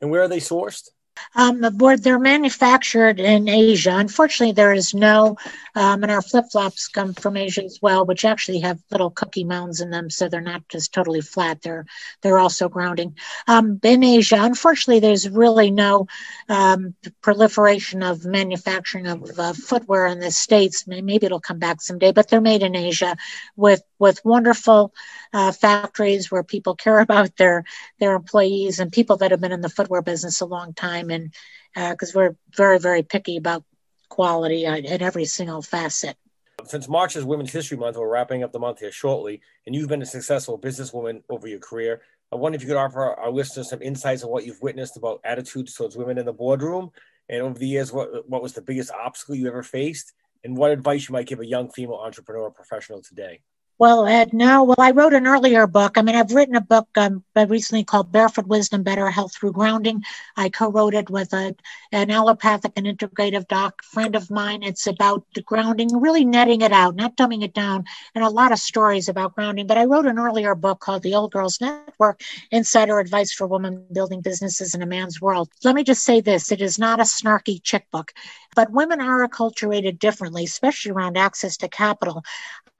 And 0.00 0.10
where 0.10 0.22
are 0.22 0.28
they 0.28 0.38
sourced? 0.38 0.88
Um, 1.34 1.60
they're 2.00 2.18
manufactured 2.18 3.20
in 3.20 3.48
Asia. 3.48 3.92
Unfortunately, 3.94 4.52
there 4.52 4.72
is 4.72 4.94
no, 4.94 5.36
um, 5.74 6.02
and 6.02 6.10
our 6.10 6.22
flip 6.22 6.46
flops 6.50 6.88
come 6.88 7.14
from 7.14 7.36
Asia 7.36 7.64
as 7.64 7.78
well, 7.80 8.04
which 8.04 8.24
actually 8.24 8.60
have 8.60 8.78
little 8.90 9.10
cookie 9.10 9.44
mounds 9.44 9.80
in 9.80 9.90
them, 9.90 10.10
so 10.10 10.28
they're 10.28 10.40
not 10.40 10.68
just 10.68 10.92
totally 10.92 11.20
flat. 11.20 11.62
They're 11.62 11.86
they're 12.22 12.38
also 12.38 12.68
grounding. 12.68 13.16
Um, 13.46 13.80
in 13.82 14.04
Asia, 14.04 14.38
unfortunately, 14.40 15.00
there's 15.00 15.28
really 15.28 15.70
no 15.70 16.06
um, 16.48 16.94
proliferation 17.20 18.02
of 18.02 18.24
manufacturing 18.24 19.06
of 19.06 19.38
uh, 19.38 19.52
footwear 19.52 20.06
in 20.06 20.20
the 20.20 20.30
states. 20.30 20.86
Maybe 20.86 21.26
it'll 21.26 21.40
come 21.40 21.58
back 21.58 21.80
someday, 21.80 22.12
but 22.12 22.28
they're 22.28 22.40
made 22.40 22.62
in 22.62 22.76
Asia 22.76 23.16
with 23.56 23.82
with 24.02 24.24
wonderful 24.24 24.92
uh, 25.32 25.52
factories 25.52 26.28
where 26.28 26.42
people 26.42 26.74
care 26.74 26.98
about 27.06 27.36
their 27.36 27.64
their 28.00 28.14
employees 28.16 28.80
and 28.80 28.90
people 28.90 29.16
that 29.18 29.30
have 29.30 29.40
been 29.40 29.52
in 29.52 29.60
the 29.60 29.68
footwear 29.68 30.02
business 30.02 30.40
a 30.40 30.46
long 30.46 30.74
time 30.74 31.08
and 31.08 31.32
because 31.74 32.14
uh, 32.14 32.18
we're 32.18 32.36
very 32.56 32.78
very 32.78 33.02
picky 33.02 33.36
about 33.36 33.64
quality 34.08 34.66
at 34.66 35.00
every 35.00 35.24
single 35.24 35.62
facet 35.62 36.16
since 36.64 36.88
March 36.88 37.16
is 37.16 37.24
Women's 37.24 37.52
History 37.52 37.76
Month, 37.76 37.96
we're 37.96 38.08
wrapping 38.08 38.44
up 38.44 38.52
the 38.52 38.58
month 38.58 38.80
here 38.80 38.92
shortly, 38.92 39.40
and 39.66 39.74
you've 39.74 39.88
been 39.88 40.02
a 40.02 40.06
successful 40.06 40.58
businesswoman 40.58 41.22
over 41.28 41.48
your 41.48 41.58
career. 41.58 42.02
I 42.30 42.36
wonder 42.36 42.56
if 42.56 42.62
you 42.62 42.68
could 42.68 42.76
offer 42.76 43.14
our 43.14 43.30
listeners 43.30 43.70
some 43.70 43.82
insights 43.82 44.22
on 44.22 44.30
what 44.30 44.46
you've 44.46 44.62
witnessed 44.62 44.96
about 44.96 45.20
attitudes 45.24 45.74
towards 45.74 45.96
women 45.96 46.18
in 46.18 46.26
the 46.26 46.32
boardroom, 46.32 46.90
and 47.28 47.42
over 47.42 47.58
the 47.58 47.66
years, 47.66 47.92
what 47.92 48.28
what 48.28 48.42
was 48.42 48.52
the 48.52 48.62
biggest 48.62 48.90
obstacle 48.92 49.34
you 49.34 49.48
ever 49.48 49.62
faced, 49.62 50.12
and 50.44 50.56
what 50.56 50.70
advice 50.70 51.08
you 51.08 51.12
might 51.12 51.26
give 51.26 51.40
a 51.40 51.46
young 51.46 51.70
female 51.70 52.00
entrepreneur 52.02 52.50
professional 52.50 53.02
today. 53.02 53.40
Well, 53.82 54.06
Ed, 54.06 54.32
no. 54.32 54.62
Well, 54.62 54.76
I 54.78 54.92
wrote 54.92 55.12
an 55.12 55.26
earlier 55.26 55.66
book. 55.66 55.98
I 55.98 56.02
mean, 56.02 56.14
I've 56.14 56.30
written 56.30 56.54
a 56.54 56.60
book 56.60 56.86
um, 56.96 57.24
recently 57.34 57.82
called 57.82 58.12
Barefoot 58.12 58.46
Wisdom 58.46 58.84
Better 58.84 59.10
Health 59.10 59.34
Through 59.34 59.54
Grounding. 59.54 60.04
I 60.36 60.50
co 60.50 60.70
wrote 60.70 60.94
it 60.94 61.10
with 61.10 61.32
a, 61.32 61.56
an 61.90 62.08
allopathic 62.08 62.74
and 62.76 62.86
integrative 62.86 63.48
doc 63.48 63.82
friend 63.82 64.14
of 64.14 64.30
mine. 64.30 64.62
It's 64.62 64.86
about 64.86 65.24
the 65.34 65.42
grounding, 65.42 66.00
really 66.00 66.24
netting 66.24 66.60
it 66.60 66.70
out, 66.70 66.94
not 66.94 67.16
dumbing 67.16 67.42
it 67.42 67.54
down, 67.54 67.84
and 68.14 68.22
a 68.22 68.28
lot 68.28 68.52
of 68.52 68.60
stories 68.60 69.08
about 69.08 69.34
grounding. 69.34 69.66
But 69.66 69.78
I 69.78 69.86
wrote 69.86 70.06
an 70.06 70.16
earlier 70.16 70.54
book 70.54 70.78
called 70.78 71.02
The 71.02 71.16
Old 71.16 71.32
Girls 71.32 71.60
Network 71.60 72.22
Insider 72.52 73.00
Advice 73.00 73.32
for 73.32 73.48
Women 73.48 73.84
Building 73.92 74.20
Businesses 74.20 74.76
in 74.76 74.82
a 74.82 74.86
Man's 74.86 75.20
World. 75.20 75.48
Let 75.64 75.74
me 75.74 75.82
just 75.82 76.04
say 76.04 76.20
this 76.20 76.52
it 76.52 76.62
is 76.62 76.78
not 76.78 77.00
a 77.00 77.02
snarky 77.02 77.60
chick 77.60 77.90
book, 77.90 78.12
but 78.54 78.70
women 78.70 79.00
are 79.00 79.26
acculturated 79.26 79.98
differently, 79.98 80.44
especially 80.44 80.92
around 80.92 81.18
access 81.18 81.56
to 81.56 81.68
capital. 81.68 82.22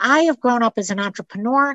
I 0.05 0.23
have 0.23 0.41
grown 0.41 0.65
up 0.65 0.79
as 0.79 0.91
an 0.93 1.01
entrepreneur 1.01 1.75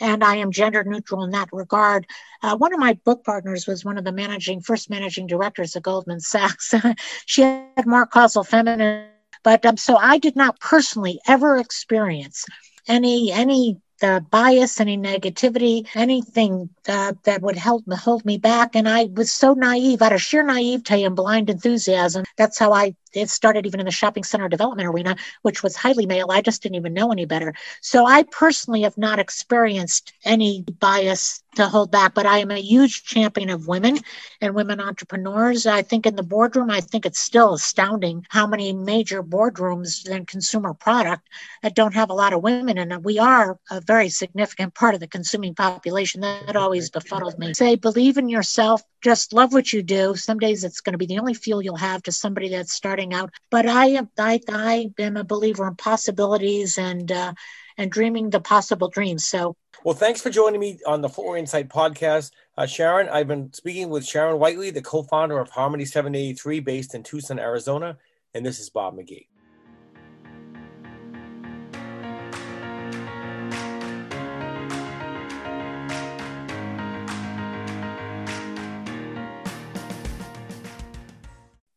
and 0.00 0.22
I 0.22 0.36
am 0.36 0.52
gender 0.52 0.84
neutral 0.84 1.24
in 1.24 1.30
that 1.30 1.48
regard. 1.52 2.06
Uh, 2.42 2.56
one 2.56 2.72
of 2.72 2.80
my 2.80 2.94
book 3.04 3.24
partners 3.24 3.66
was 3.66 3.84
one 3.84 3.98
of 3.98 4.04
the 4.04 4.12
managing 4.12 4.60
first 4.60 4.90
managing 4.90 5.26
directors 5.26 5.74
of 5.76 5.82
Goldman 5.82 6.20
Sachs. 6.20 6.74
she 7.26 7.42
had 7.42 7.86
more 7.86 8.06
causal 8.06 8.44
feminine, 8.44 9.06
but 9.42 9.64
um, 9.64 9.76
so 9.76 9.96
I 9.96 10.18
did 10.18 10.36
not 10.36 10.60
personally 10.60 11.20
ever 11.26 11.56
experience 11.56 12.44
any 12.88 13.32
any 13.32 13.80
the 13.98 14.24
bias, 14.30 14.78
any 14.78 14.98
negativity, 14.98 15.86
anything 15.94 16.68
uh, 16.86 17.14
that 17.24 17.40
would 17.40 17.56
help 17.56 17.82
hold 17.90 18.24
me 18.26 18.36
back. 18.36 18.76
And 18.76 18.86
I 18.86 19.04
was 19.04 19.32
so 19.32 19.54
naive, 19.54 20.02
out 20.02 20.12
of 20.12 20.20
sheer 20.20 20.42
naivete 20.42 21.04
and 21.04 21.16
blind 21.16 21.48
enthusiasm. 21.48 22.24
That's 22.36 22.58
how 22.58 22.74
I 22.74 22.94
it 23.16 23.30
started 23.30 23.66
even 23.66 23.80
in 23.80 23.86
the 23.86 23.92
shopping 23.92 24.24
center 24.24 24.48
development 24.48 24.88
arena, 24.88 25.16
which 25.42 25.62
was 25.62 25.76
highly 25.76 26.06
male. 26.06 26.30
I 26.30 26.42
just 26.42 26.62
didn't 26.62 26.76
even 26.76 26.94
know 26.94 27.10
any 27.12 27.24
better. 27.24 27.54
So 27.80 28.06
I 28.06 28.24
personally 28.24 28.82
have 28.82 28.98
not 28.98 29.18
experienced 29.18 30.12
any 30.24 30.64
bias 30.80 31.42
to 31.56 31.66
hold 31.66 31.90
back, 31.90 32.14
but 32.14 32.26
I 32.26 32.38
am 32.38 32.50
a 32.50 32.60
huge 32.60 33.04
champion 33.04 33.50
of 33.50 33.66
women 33.66 33.98
and 34.40 34.54
women 34.54 34.80
entrepreneurs. 34.80 35.66
I 35.66 35.82
think 35.82 36.06
in 36.06 36.14
the 36.14 36.22
boardroom, 36.22 36.70
I 36.70 36.80
think 36.80 37.06
it's 37.06 37.20
still 37.20 37.54
astounding 37.54 38.26
how 38.28 38.46
many 38.46 38.72
major 38.72 39.22
boardrooms 39.22 40.06
in 40.08 40.26
consumer 40.26 40.74
product 40.74 41.26
that 41.62 41.74
don't 41.74 41.94
have 41.94 42.10
a 42.10 42.14
lot 42.14 42.32
of 42.32 42.42
women 42.42 42.78
it. 42.78 43.02
We 43.02 43.18
are 43.18 43.58
a 43.70 43.80
very 43.80 44.08
significant 44.08 44.74
part 44.74 44.94
of 44.94 45.00
the 45.00 45.06
consuming 45.06 45.54
population. 45.54 46.20
That 46.20 46.56
always 46.56 46.90
befuddles 46.90 47.38
me. 47.38 47.54
Say, 47.54 47.76
believe 47.76 48.18
in 48.18 48.28
yourself, 48.28 48.82
just 49.02 49.32
love 49.32 49.52
what 49.52 49.72
you 49.72 49.82
do. 49.82 50.14
Some 50.14 50.38
days 50.38 50.64
it's 50.64 50.80
going 50.80 50.92
to 50.92 50.98
be 50.98 51.06
the 51.06 51.18
only 51.18 51.34
fuel 51.34 51.62
you'll 51.62 51.76
have 51.76 52.02
to 52.04 52.12
somebody 52.12 52.48
that's 52.48 52.72
starting 52.72 53.05
out. 53.14 53.30
But 53.50 53.66
I 53.66 53.86
am, 53.86 54.10
I, 54.18 54.40
I 54.48 54.90
am 54.98 55.16
a 55.16 55.24
believer 55.24 55.66
in 55.66 55.76
possibilities 55.76 56.78
and, 56.78 57.10
uh, 57.10 57.34
and 57.76 57.90
dreaming 57.90 58.30
the 58.30 58.40
possible 58.40 58.88
dreams. 58.88 59.24
So, 59.24 59.56
well, 59.84 59.94
thanks 59.94 60.20
for 60.20 60.30
joining 60.30 60.60
me 60.60 60.78
on 60.86 61.00
the 61.00 61.08
Footwear 61.08 61.36
Insight 61.36 61.68
podcast. 61.68 62.32
Uh, 62.56 62.66
Sharon, 62.66 63.08
I've 63.08 63.28
been 63.28 63.52
speaking 63.52 63.90
with 63.90 64.06
Sharon 64.06 64.38
Whiteley, 64.38 64.70
the 64.70 64.82
co 64.82 65.02
founder 65.02 65.38
of 65.38 65.50
Harmony 65.50 65.84
783, 65.84 66.60
based 66.60 66.94
in 66.94 67.02
Tucson, 67.02 67.38
Arizona. 67.38 67.98
And 68.34 68.44
this 68.44 68.58
is 68.58 68.70
Bob 68.70 68.96
McGee. 68.96 69.26